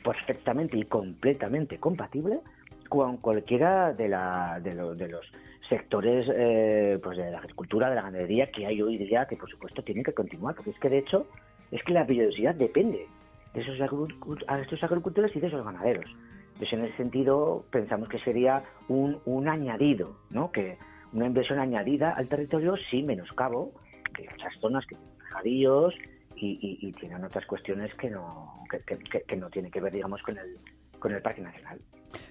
perfectamente 0.03 0.77
y 0.77 0.85
completamente 0.85 1.77
compatible 1.77 2.39
con 2.87 3.17
cualquiera 3.17 3.93
de, 3.93 4.07
la, 4.07 4.59
de, 4.61 4.73
los 4.73 5.31
sectores 5.67 6.27
eh, 6.33 6.99
pues 7.03 7.17
de 7.17 7.31
la 7.31 7.39
agricultura, 7.39 7.89
de 7.89 7.95
la 7.95 8.03
ganadería 8.03 8.49
que 8.51 8.65
hay 8.65 8.81
hoy 8.81 8.97
día, 8.97 9.25
que 9.25 9.35
por 9.35 9.49
supuesto 9.49 9.83
tienen 9.83 10.03
que 10.03 10.13
continuar, 10.13 10.55
porque 10.55 10.71
es 10.71 10.79
que 10.79 10.89
de 10.89 10.99
hecho 10.99 11.27
es 11.71 11.83
que 11.83 11.93
la 11.93 12.03
biodiversidad 12.03 12.55
depende 12.55 13.05
de 13.53 13.61
esos, 13.61 13.77
estos 13.79 14.83
agricultores 14.83 15.35
y 15.35 15.39
de 15.39 15.47
esos 15.47 15.63
ganaderos. 15.63 16.09
Entonces, 16.53 16.73
en 16.73 16.85
ese 16.85 16.97
sentido, 16.97 17.65
pensamos 17.71 18.09
que 18.09 18.19
sería 18.19 18.63
un, 18.87 19.19
un 19.25 19.47
añadido, 19.47 20.17
¿no? 20.29 20.51
que 20.51 20.77
una 21.13 21.25
inversión 21.25 21.59
añadida 21.59 22.11
al 22.11 22.27
territorio 22.27 22.75
sin 22.89 23.05
menoscabo 23.05 23.71
de 24.17 24.29
muchas 24.29 24.53
zonas 24.59 24.85
que 24.85 24.95
tienen 24.95 25.19
jadíos 25.19 25.93
y, 26.35 26.93
tienen 26.99 27.23
otras 27.23 27.45
cuestiones 27.45 27.93
que 27.95 28.09
no, 28.09 28.63
que, 28.69 29.21
que 29.25 29.35
no 29.35 29.49
tienen 29.49 29.71
que 29.71 29.81
ver, 29.81 29.91
digamos, 29.91 30.21
con 30.21 30.37
el, 30.37 30.57
con 30.99 31.13
el 31.13 31.21
Parque 31.21 31.41
Nacional. 31.41 31.79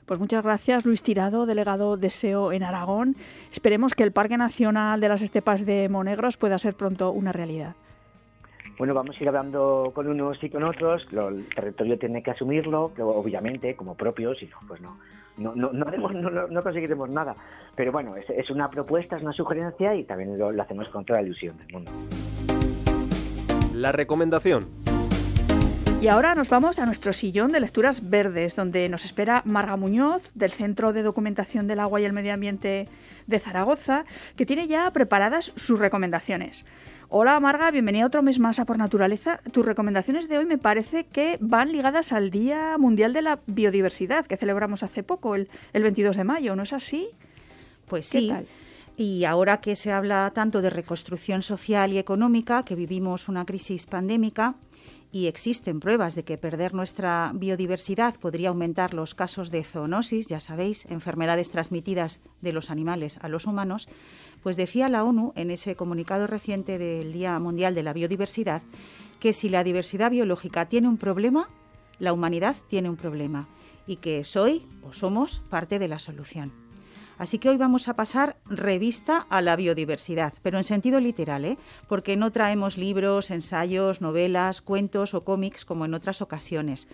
Pues 0.06 0.18
muchas 0.18 0.42
gracias, 0.42 0.86
Luis 0.86 1.02
Tirado, 1.02 1.46
delegado 1.46 1.96
de 1.96 2.10
SEO 2.10 2.52
en 2.52 2.62
Aragón. 2.62 3.16
Esperemos 3.52 3.94
que 3.94 4.02
el 4.02 4.12
Parque 4.12 4.36
Nacional 4.36 5.00
de 5.00 5.08
las 5.08 5.22
Estepas 5.22 5.66
de 5.66 5.88
Monegros 5.88 6.36
pueda 6.36 6.58
ser 6.58 6.74
pronto 6.74 7.10
una 7.10 7.32
realidad. 7.32 7.76
Bueno, 8.78 8.94
vamos 8.94 9.16
a 9.18 9.22
ir 9.22 9.28
hablando 9.28 9.90
con 9.92 10.06
unos 10.06 10.42
y 10.42 10.50
con 10.50 10.62
otros. 10.62 11.04
el 11.10 11.48
territorio 11.52 11.98
tiene 11.98 12.22
que 12.22 12.30
asumirlo, 12.30 12.92
obviamente, 12.98 13.74
como 13.74 13.96
propio, 13.96 14.36
si 14.36 14.46
no, 14.46 14.56
pues 14.68 14.80
no, 14.80 14.96
no, 15.36 15.54
no, 15.56 16.48
no, 16.48 16.62
conseguiremos 16.62 17.10
nada. 17.10 17.34
Pero 17.74 17.90
bueno, 17.90 18.14
es, 18.16 18.50
una 18.50 18.70
propuesta, 18.70 19.16
es 19.16 19.22
una 19.22 19.32
sugerencia 19.32 19.96
y 19.96 20.04
también 20.04 20.38
lo, 20.38 20.52
lo 20.52 20.62
hacemos 20.62 20.88
con 20.90 21.04
toda 21.04 21.20
la 21.20 21.26
ilusión 21.26 21.58
del 21.58 21.72
mundo. 21.72 21.90
La 23.74 23.90
recomendación. 23.90 24.66
Y 26.00 26.06
ahora 26.06 26.36
nos 26.36 26.48
vamos 26.48 26.78
a 26.78 26.86
nuestro 26.86 27.12
sillón 27.12 27.50
de 27.50 27.58
lecturas 27.58 28.08
verdes, 28.08 28.54
donde 28.54 28.88
nos 28.88 29.04
espera 29.04 29.42
Marga 29.44 29.74
Muñoz, 29.74 30.30
del 30.34 30.52
Centro 30.52 30.92
de 30.92 31.02
Documentación 31.02 31.66
del 31.66 31.80
Agua 31.80 32.00
y 32.00 32.04
el 32.04 32.12
Medio 32.12 32.32
Ambiente 32.32 32.86
de 33.26 33.40
Zaragoza, 33.40 34.04
que 34.36 34.46
tiene 34.46 34.68
ya 34.68 34.88
preparadas 34.92 35.52
sus 35.56 35.80
recomendaciones. 35.80 36.64
Hola 37.10 37.40
Marga, 37.40 37.70
bienvenida 37.70 38.04
otro 38.04 38.22
mes 38.22 38.38
más 38.38 38.58
a 38.58 38.66
Por 38.66 38.76
Naturaleza. 38.76 39.40
Tus 39.50 39.64
recomendaciones 39.64 40.28
de 40.28 40.36
hoy 40.36 40.44
me 40.44 40.58
parece 40.58 41.04
que 41.04 41.38
van 41.40 41.72
ligadas 41.72 42.12
al 42.12 42.30
Día 42.30 42.76
Mundial 42.76 43.14
de 43.14 43.22
la 43.22 43.40
Biodiversidad, 43.46 44.26
que 44.26 44.36
celebramos 44.36 44.82
hace 44.82 45.02
poco, 45.02 45.34
el, 45.34 45.48
22 45.72 46.18
de 46.18 46.24
mayo, 46.24 46.54
¿no 46.54 46.64
es 46.64 46.74
así? 46.74 47.08
Pues 47.86 48.08
sí. 48.08 48.30
Y 48.98 49.24
ahora 49.24 49.62
que 49.62 49.74
se 49.74 49.90
habla 49.90 50.30
tanto 50.34 50.60
de 50.60 50.68
reconstrucción 50.68 51.42
social 51.42 51.94
y 51.94 51.98
económica, 51.98 52.62
que 52.62 52.74
vivimos 52.74 53.30
una 53.30 53.46
crisis 53.46 53.86
pandémica, 53.86 54.56
y 55.10 55.26
existen 55.26 55.80
pruebas 55.80 56.14
de 56.14 56.24
que 56.24 56.38
perder 56.38 56.74
nuestra 56.74 57.32
biodiversidad 57.34 58.16
podría 58.16 58.50
aumentar 58.50 58.94
los 58.94 59.14
casos 59.14 59.50
de 59.50 59.64
zoonosis, 59.64 60.26
ya 60.26 60.40
sabéis, 60.40 60.84
enfermedades 60.86 61.50
transmitidas 61.50 62.20
de 62.40 62.52
los 62.52 62.70
animales 62.70 63.18
a 63.22 63.28
los 63.28 63.46
humanos, 63.46 63.88
pues 64.42 64.56
decía 64.56 64.88
la 64.88 65.04
ONU 65.04 65.32
en 65.34 65.50
ese 65.50 65.76
comunicado 65.76 66.26
reciente 66.26 66.78
del 66.78 67.12
Día 67.12 67.38
Mundial 67.38 67.74
de 67.74 67.82
la 67.82 67.92
Biodiversidad 67.92 68.62
que 69.20 69.32
si 69.32 69.48
la 69.48 69.64
diversidad 69.64 70.10
biológica 70.10 70.68
tiene 70.68 70.88
un 70.88 70.98
problema, 70.98 71.48
la 71.98 72.12
humanidad 72.12 72.56
tiene 72.68 72.88
un 72.88 72.96
problema 72.96 73.48
y 73.86 73.96
que 73.96 74.22
soy 74.24 74.66
o 74.82 74.92
somos 74.92 75.42
parte 75.48 75.78
de 75.78 75.88
la 75.88 75.98
solución. 75.98 76.67
Así 77.18 77.38
que 77.38 77.48
hoy 77.48 77.56
vamos 77.56 77.88
a 77.88 77.96
pasar 77.96 78.36
revista 78.46 79.26
a 79.28 79.42
la 79.42 79.56
biodiversidad, 79.56 80.32
pero 80.42 80.56
en 80.56 80.64
sentido 80.64 81.00
literal, 81.00 81.44
¿eh? 81.44 81.58
porque 81.88 82.16
no 82.16 82.30
traemos 82.30 82.78
libros, 82.78 83.32
ensayos, 83.32 84.00
novelas, 84.00 84.60
cuentos 84.60 85.14
o 85.14 85.24
cómics 85.24 85.64
como 85.64 85.84
en 85.84 85.94
otras 85.94 86.22
ocasiones. 86.22 86.86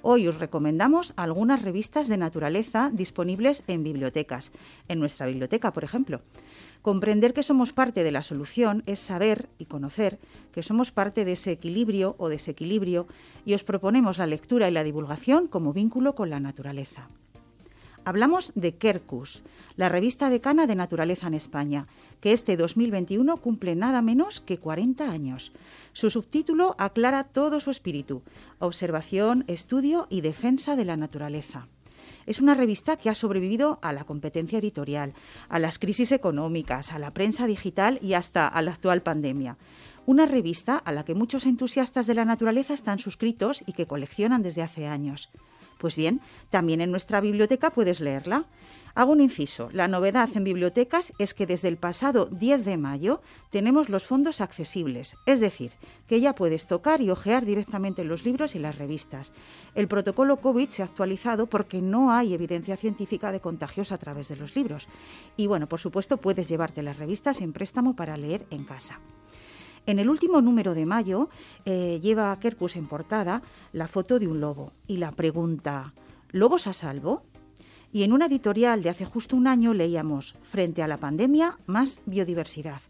Hoy 0.00 0.28
os 0.28 0.38
recomendamos 0.38 1.12
algunas 1.16 1.62
revistas 1.62 2.06
de 2.06 2.16
naturaleza 2.16 2.90
disponibles 2.92 3.64
en 3.66 3.82
bibliotecas, 3.82 4.52
en 4.88 5.00
nuestra 5.00 5.26
biblioteca, 5.26 5.72
por 5.72 5.82
ejemplo. 5.82 6.22
Comprender 6.80 7.32
que 7.32 7.42
somos 7.42 7.72
parte 7.72 8.04
de 8.04 8.12
la 8.12 8.22
solución 8.22 8.84
es 8.86 9.00
saber 9.00 9.48
y 9.58 9.66
conocer 9.66 10.18
que 10.52 10.62
somos 10.62 10.92
parte 10.92 11.24
de 11.24 11.32
ese 11.32 11.50
equilibrio 11.50 12.14
o 12.18 12.28
desequilibrio 12.28 13.06
y 13.44 13.54
os 13.54 13.64
proponemos 13.64 14.18
la 14.18 14.26
lectura 14.26 14.68
y 14.68 14.72
la 14.72 14.84
divulgación 14.84 15.48
como 15.48 15.72
vínculo 15.72 16.14
con 16.14 16.30
la 16.30 16.40
naturaleza. 16.40 17.08
Hablamos 18.04 18.50
de 18.56 18.74
Kerkus, 18.74 19.44
la 19.76 19.88
revista 19.88 20.28
decana 20.28 20.66
de 20.66 20.74
naturaleza 20.74 21.28
en 21.28 21.34
España, 21.34 21.86
que 22.20 22.32
este 22.32 22.56
2021 22.56 23.36
cumple 23.36 23.76
nada 23.76 24.02
menos 24.02 24.40
que 24.40 24.58
40 24.58 25.08
años. 25.08 25.52
Su 25.92 26.10
subtítulo 26.10 26.74
aclara 26.78 27.22
todo 27.22 27.60
su 27.60 27.70
espíritu, 27.70 28.22
observación, 28.58 29.44
estudio 29.46 30.08
y 30.10 30.20
defensa 30.20 30.74
de 30.74 30.84
la 30.84 30.96
naturaleza. 30.96 31.68
Es 32.26 32.40
una 32.40 32.54
revista 32.54 32.96
que 32.96 33.08
ha 33.08 33.14
sobrevivido 33.14 33.78
a 33.82 33.92
la 33.92 34.04
competencia 34.04 34.58
editorial, 34.58 35.14
a 35.48 35.60
las 35.60 35.78
crisis 35.78 36.10
económicas, 36.10 36.92
a 36.92 36.98
la 36.98 37.12
prensa 37.12 37.46
digital 37.46 38.00
y 38.02 38.14
hasta 38.14 38.48
a 38.48 38.62
la 38.62 38.72
actual 38.72 39.02
pandemia. 39.02 39.58
Una 40.06 40.26
revista 40.26 40.76
a 40.76 40.90
la 40.90 41.04
que 41.04 41.14
muchos 41.14 41.46
entusiastas 41.46 42.08
de 42.08 42.14
la 42.14 42.24
naturaleza 42.24 42.74
están 42.74 42.98
suscritos 42.98 43.62
y 43.64 43.74
que 43.74 43.86
coleccionan 43.86 44.42
desde 44.42 44.62
hace 44.62 44.88
años. 44.88 45.30
Pues 45.82 45.96
bien, 45.96 46.20
también 46.48 46.80
en 46.80 46.92
nuestra 46.92 47.20
biblioteca 47.20 47.70
puedes 47.70 47.98
leerla. 47.98 48.44
Hago 48.94 49.10
un 49.10 49.20
inciso. 49.20 49.68
La 49.72 49.88
novedad 49.88 50.28
en 50.36 50.44
bibliotecas 50.44 51.12
es 51.18 51.34
que 51.34 51.44
desde 51.44 51.66
el 51.66 51.76
pasado 51.76 52.26
10 52.26 52.64
de 52.64 52.76
mayo 52.76 53.20
tenemos 53.50 53.88
los 53.88 54.04
fondos 54.04 54.40
accesibles, 54.40 55.16
es 55.26 55.40
decir, 55.40 55.72
que 56.06 56.20
ya 56.20 56.36
puedes 56.36 56.68
tocar 56.68 57.00
y 57.00 57.10
ojear 57.10 57.44
directamente 57.44 58.04
los 58.04 58.24
libros 58.24 58.54
y 58.54 58.60
las 58.60 58.78
revistas. 58.78 59.32
El 59.74 59.88
protocolo 59.88 60.36
COVID 60.36 60.68
se 60.68 60.82
ha 60.82 60.84
actualizado 60.84 61.48
porque 61.48 61.82
no 61.82 62.12
hay 62.12 62.32
evidencia 62.32 62.76
científica 62.76 63.32
de 63.32 63.40
contagios 63.40 63.90
a 63.90 63.98
través 63.98 64.28
de 64.28 64.36
los 64.36 64.54
libros. 64.54 64.86
Y 65.36 65.48
bueno, 65.48 65.68
por 65.68 65.80
supuesto, 65.80 66.18
puedes 66.18 66.48
llevarte 66.48 66.84
las 66.84 66.98
revistas 66.98 67.40
en 67.40 67.52
préstamo 67.52 67.96
para 67.96 68.16
leer 68.16 68.46
en 68.50 68.62
casa. 68.62 69.00
En 69.84 69.98
el 69.98 70.08
último 70.08 70.40
número 70.40 70.74
de 70.74 70.86
mayo 70.86 71.28
eh, 71.64 71.98
lleva 72.00 72.38
Kerkus 72.38 72.76
en 72.76 72.86
portada 72.86 73.42
la 73.72 73.88
foto 73.88 74.20
de 74.20 74.28
un 74.28 74.40
lobo 74.40 74.72
y 74.86 74.98
la 74.98 75.10
pregunta, 75.10 75.92
¿lobos 76.30 76.68
a 76.68 76.72
salvo? 76.72 77.24
Y 77.90 78.04
en 78.04 78.12
una 78.12 78.26
editorial 78.26 78.82
de 78.82 78.90
hace 78.90 79.04
justo 79.04 79.36
un 79.36 79.48
año 79.48 79.74
leíamos, 79.74 80.36
frente 80.42 80.82
a 80.82 80.88
la 80.88 80.98
pandemia, 80.98 81.58
más 81.66 82.00
biodiversidad. 82.06 82.80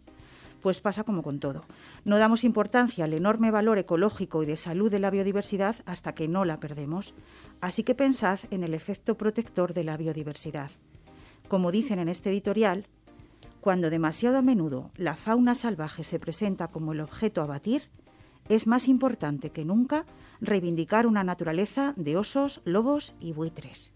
Pues 0.61 0.81
pasa 0.81 1.03
como 1.03 1.23
con 1.23 1.41
todo. 1.41 1.65
No 2.05 2.19
damos 2.19 2.45
importancia 2.45 3.05
al 3.05 3.15
enorme 3.15 3.51
valor 3.51 3.79
ecológico 3.79 4.43
y 4.43 4.47
de 4.47 4.57
salud 4.57 4.91
de 4.91 5.01
la 5.01 5.11
biodiversidad 5.11 5.77
hasta 5.87 6.15
que 6.15 6.29
no 6.29 6.45
la 6.45 6.61
perdemos. 6.61 7.15
Así 7.61 7.83
que 7.83 7.97
pensad 7.97 8.39
en 8.51 8.63
el 8.63 8.75
efecto 8.75 9.17
protector 9.17 9.73
de 9.73 9.83
la 9.83 9.97
biodiversidad. 9.97 10.71
Como 11.49 11.73
dicen 11.73 11.99
en 11.99 12.09
este 12.09 12.31
editorial, 12.31 12.87
cuando 13.62 13.90
demasiado 13.90 14.38
a 14.38 14.42
menudo 14.42 14.90
la 14.97 15.14
fauna 15.14 15.54
salvaje 15.54 16.02
se 16.02 16.19
presenta 16.19 16.66
como 16.66 16.92
el 16.92 17.00
objeto 17.00 17.40
a 17.42 17.47
batir, 17.47 17.90
es 18.49 18.66
más 18.66 18.88
importante 18.88 19.50
que 19.50 19.64
nunca 19.64 20.04
reivindicar 20.40 21.07
una 21.07 21.23
naturaleza 21.23 21.95
de 21.97 22.16
osos, 22.16 22.61
lobos 22.64 23.14
y 23.21 23.33
buitres. 23.33 23.92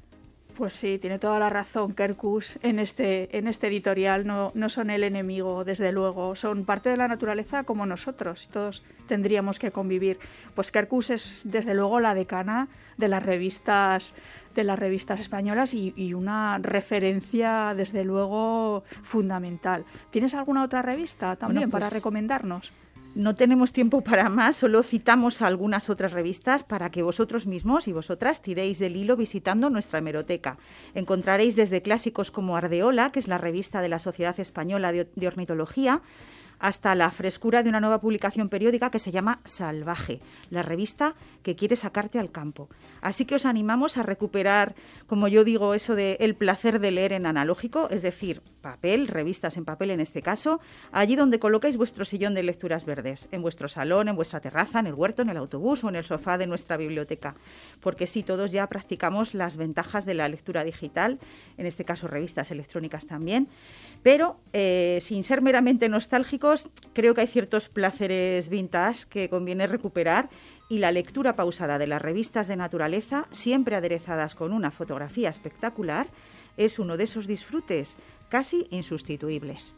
Pues 0.56 0.72
sí, 0.72 0.98
tiene 0.98 1.18
toda 1.18 1.38
la 1.38 1.50
razón 1.50 1.92
Kerkus 1.92 2.58
en 2.62 2.78
este, 2.78 3.36
en 3.36 3.46
este 3.46 3.66
editorial. 3.66 4.26
No, 4.26 4.52
no 4.54 4.70
son 4.70 4.88
el 4.88 5.04
enemigo, 5.04 5.64
desde 5.64 5.92
luego. 5.92 6.34
Son 6.34 6.64
parte 6.64 6.88
de 6.88 6.96
la 6.96 7.08
naturaleza 7.08 7.64
como 7.64 7.84
nosotros. 7.84 8.44
Y 8.44 8.52
todos 8.52 8.82
tendríamos 9.06 9.58
que 9.58 9.70
convivir. 9.70 10.18
Pues 10.54 10.70
Kerkus 10.70 11.10
es 11.10 11.42
desde 11.44 11.74
luego 11.74 12.00
la 12.00 12.14
decana 12.14 12.68
de 12.96 13.08
las 13.08 13.22
revistas 13.22 14.14
de 14.54 14.64
las 14.64 14.78
revistas 14.78 15.20
españolas 15.20 15.74
y, 15.74 15.92
y, 15.96 16.14
una 16.14 16.56
referencia 16.56 17.74
desde 17.76 18.04
luego 18.04 18.84
fundamental. 19.02 19.84
¿Tienes 20.10 20.32
alguna 20.32 20.62
otra 20.62 20.80
revista 20.80 21.36
también 21.36 21.68
para 21.70 21.84
pues 21.88 21.96
recomendarnos? 21.96 22.72
No 23.16 23.34
tenemos 23.34 23.72
tiempo 23.72 24.02
para 24.02 24.28
más, 24.28 24.56
solo 24.56 24.82
citamos 24.82 25.40
algunas 25.40 25.88
otras 25.88 26.12
revistas 26.12 26.64
para 26.64 26.90
que 26.90 27.02
vosotros 27.02 27.46
mismos 27.46 27.88
y 27.88 27.92
vosotras 27.94 28.42
tiréis 28.42 28.78
del 28.78 28.94
hilo 28.94 29.16
visitando 29.16 29.70
nuestra 29.70 30.00
hemeroteca. 30.00 30.58
Encontraréis 30.92 31.56
desde 31.56 31.80
clásicos 31.80 32.30
como 32.30 32.58
Ardeola, 32.58 33.12
que 33.12 33.20
es 33.20 33.26
la 33.26 33.38
revista 33.38 33.80
de 33.80 33.88
la 33.88 34.00
Sociedad 34.00 34.38
Española 34.38 34.92
de 34.92 35.26
Ornitología, 35.26 36.02
hasta 36.58 36.94
la 36.94 37.10
frescura 37.10 37.62
de 37.62 37.68
una 37.68 37.80
nueva 37.80 38.00
publicación 38.00 38.48
periódica 38.48 38.90
que 38.90 38.98
se 38.98 39.12
llama 39.12 39.40
Salvaje, 39.44 40.20
la 40.50 40.62
revista 40.62 41.14
que 41.42 41.56
quiere 41.56 41.76
sacarte 41.76 42.18
al 42.18 42.30
campo. 42.30 42.68
Así 43.00 43.24
que 43.24 43.34
os 43.34 43.46
animamos 43.46 43.98
a 43.98 44.02
recuperar, 44.02 44.74
como 45.06 45.28
yo 45.28 45.44
digo, 45.44 45.74
eso 45.74 45.94
de 45.94 46.16
el 46.20 46.34
placer 46.34 46.80
de 46.80 46.90
leer 46.90 47.12
en 47.12 47.26
analógico, 47.26 47.88
es 47.90 48.02
decir, 48.02 48.42
papel, 48.60 49.06
revistas 49.06 49.56
en 49.56 49.64
papel 49.64 49.90
en 49.90 50.00
este 50.00 50.22
caso, 50.22 50.60
allí 50.90 51.14
donde 51.14 51.38
colocáis 51.38 51.76
vuestro 51.76 52.04
sillón 52.04 52.34
de 52.34 52.42
lecturas 52.42 52.84
verdes, 52.84 53.28
en 53.30 53.42
vuestro 53.42 53.68
salón, 53.68 54.08
en 54.08 54.16
vuestra 54.16 54.40
terraza, 54.40 54.80
en 54.80 54.86
el 54.86 54.94
huerto, 54.94 55.22
en 55.22 55.28
el 55.28 55.36
autobús 55.36 55.84
o 55.84 55.88
en 55.88 55.96
el 55.96 56.04
sofá 56.04 56.36
de 56.36 56.46
nuestra 56.46 56.76
biblioteca. 56.76 57.36
Porque 57.80 58.06
sí, 58.06 58.22
todos 58.22 58.50
ya 58.50 58.66
practicamos 58.66 59.34
las 59.34 59.56
ventajas 59.56 60.04
de 60.04 60.14
la 60.14 60.28
lectura 60.28 60.64
digital, 60.64 61.20
en 61.58 61.66
este 61.66 61.84
caso 61.84 62.08
revistas 62.08 62.50
electrónicas 62.50 63.06
también, 63.06 63.48
pero 64.02 64.40
eh, 64.52 64.98
sin 65.00 65.22
ser 65.22 65.42
meramente 65.42 65.88
creo 66.92 67.14
que 67.14 67.22
hay 67.22 67.26
ciertos 67.26 67.68
placeres 67.68 68.48
vintage 68.48 69.06
que 69.08 69.28
conviene 69.28 69.66
recuperar 69.66 70.28
y 70.68 70.78
la 70.78 70.92
lectura 70.92 71.36
pausada 71.36 71.78
de 71.78 71.86
las 71.86 72.02
revistas 72.02 72.48
de 72.48 72.56
naturaleza, 72.56 73.26
siempre 73.30 73.76
aderezadas 73.76 74.34
con 74.34 74.52
una 74.52 74.70
fotografía 74.70 75.28
espectacular, 75.28 76.08
es 76.56 76.78
uno 76.78 76.96
de 76.96 77.04
esos 77.04 77.26
disfrutes 77.26 77.96
casi 78.28 78.66
insustituibles. 78.70 79.74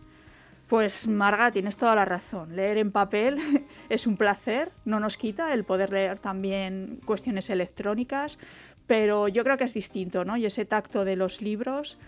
Pues 0.68 1.08
Marga, 1.08 1.50
tienes 1.50 1.78
toda 1.78 1.94
la 1.94 2.04
razón. 2.04 2.54
Leer 2.54 2.76
en 2.78 2.92
papel 2.92 3.38
es 3.88 4.06
un 4.06 4.16
placer, 4.16 4.70
no 4.84 5.00
nos 5.00 5.16
quita 5.16 5.54
el 5.54 5.64
poder 5.64 5.90
leer 5.90 6.18
también 6.18 7.00
cuestiones 7.04 7.48
electrónicas, 7.48 8.38
pero 8.86 9.28
yo 9.28 9.44
creo 9.44 9.56
que 9.56 9.64
es 9.64 9.74
distinto, 9.74 10.24
¿no? 10.24 10.36
Y 10.36 10.46
ese 10.46 10.64
tacto 10.64 11.04
de 11.04 11.16
los 11.16 11.40
libros 11.40 11.98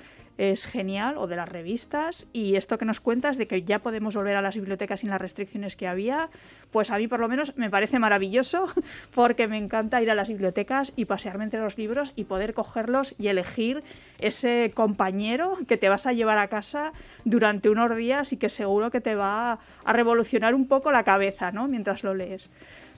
es 0.40 0.66
genial, 0.66 1.18
o 1.18 1.26
de 1.26 1.36
las 1.36 1.50
revistas, 1.50 2.26
y 2.32 2.56
esto 2.56 2.78
que 2.78 2.86
nos 2.86 2.98
cuentas 2.98 3.36
de 3.36 3.46
que 3.46 3.62
ya 3.62 3.80
podemos 3.80 4.16
volver 4.16 4.36
a 4.36 4.40
las 4.40 4.54
bibliotecas 4.54 5.00
sin 5.00 5.10
las 5.10 5.20
restricciones 5.20 5.76
que 5.76 5.86
había, 5.86 6.30
pues 6.72 6.90
a 6.90 6.96
mí 6.96 7.08
por 7.08 7.20
lo 7.20 7.28
menos 7.28 7.58
me 7.58 7.68
parece 7.68 7.98
maravilloso, 7.98 8.72
porque 9.14 9.48
me 9.48 9.58
encanta 9.58 10.00
ir 10.00 10.10
a 10.10 10.14
las 10.14 10.28
bibliotecas 10.28 10.94
y 10.96 11.04
pasearme 11.04 11.44
entre 11.44 11.60
los 11.60 11.76
libros 11.76 12.14
y 12.16 12.24
poder 12.24 12.54
cogerlos 12.54 13.14
y 13.18 13.28
elegir 13.28 13.84
ese 14.18 14.72
compañero 14.74 15.58
que 15.68 15.76
te 15.76 15.90
vas 15.90 16.06
a 16.06 16.14
llevar 16.14 16.38
a 16.38 16.48
casa 16.48 16.94
durante 17.26 17.68
unos 17.68 17.94
días 17.94 18.32
y 18.32 18.38
que 18.38 18.48
seguro 18.48 18.90
que 18.90 19.02
te 19.02 19.16
va 19.16 19.58
a 19.84 19.92
revolucionar 19.92 20.54
un 20.54 20.66
poco 20.68 20.90
la 20.90 21.04
cabeza, 21.04 21.52
¿no? 21.52 21.68
Mientras 21.68 22.02
lo 22.02 22.14
lees. 22.14 22.48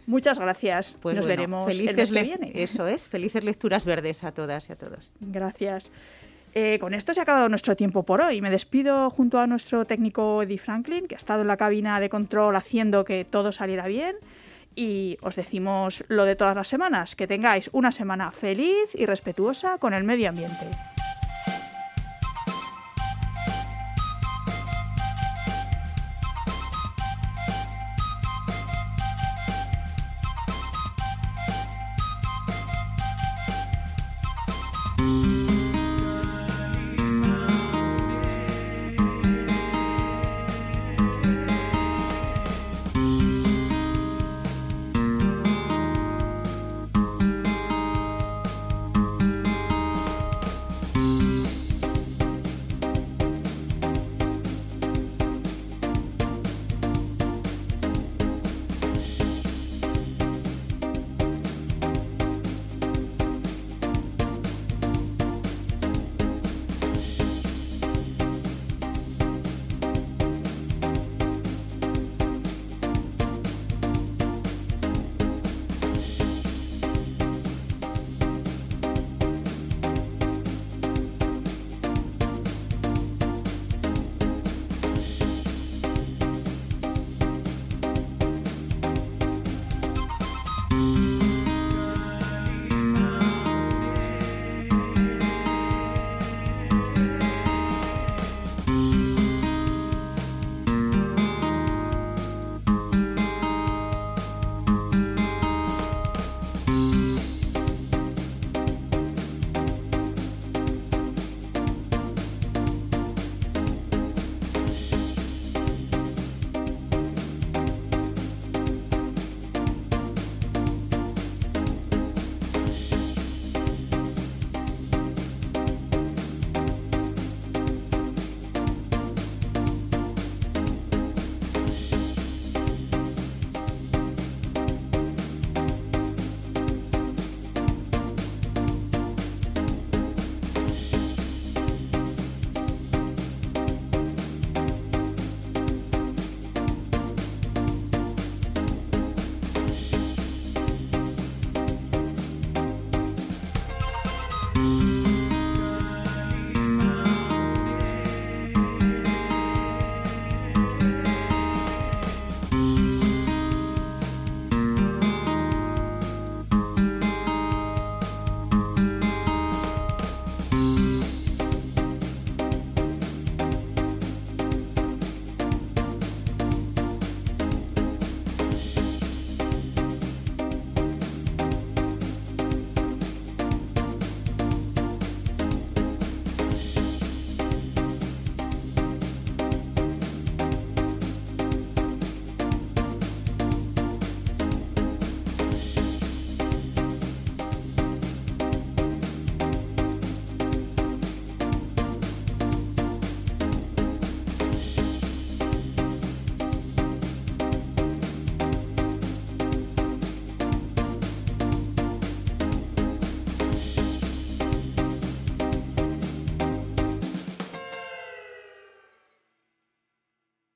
Muchas 0.07 0.39
gracias. 0.39 0.97
Pues 1.03 1.17
Nos 1.17 1.27
veremos 1.27 1.67
felices 1.67 2.09
el 2.09 2.15
mes 2.15 2.23
que 2.23 2.37
viene. 2.37 2.63
Eso 2.63 2.87
es, 2.87 3.09
felices 3.09 3.43
lecturas 3.43 3.85
verdes 3.85 4.23
a 4.23 4.31
todas 4.31 4.69
y 4.69 4.73
a 4.75 4.77
todos. 4.77 5.11
Gracias. 5.21 5.91
Eh, 6.55 6.79
con 6.81 6.93
esto 6.93 7.15
se 7.15 7.21
ha 7.21 7.23
acabado 7.23 7.49
nuestro 7.49 7.77
tiempo 7.77 8.03
por 8.03 8.21
hoy. 8.21 8.41
Me 8.41 8.51
despido 8.51 9.09
junto 9.11 9.39
a 9.39 9.47
nuestro 9.47 9.87
técnico 9.87 10.43
Eddie 10.43 10.59
Franklin, 10.59 11.07
que 11.07 11.15
ha 11.15 11.19
estado 11.19 11.43
en 11.43 11.49
la 11.49 11.57
cabina 11.57 11.99
de 11.99 12.11
control 12.11 12.57
haciendo 12.57 13.05
que 13.05 13.25
todo 13.25 13.53
saliera 13.53 13.87
bien. 13.87 14.17
Y 14.75 15.19
os 15.23 15.37
decimos 15.37 16.05
lo 16.09 16.25
de 16.25 16.37
todas 16.37 16.57
las 16.57 16.69
semanas, 16.69 17.15
que 17.15 17.27
tengáis 17.27 17.71
una 17.73 17.93
semana 17.93 18.31
feliz 18.33 18.89
y 18.95 19.07
respetuosa 19.07 19.79
con 19.79 19.95
el 19.95 20.05
medio 20.05 20.29
ambiente. 20.29 20.67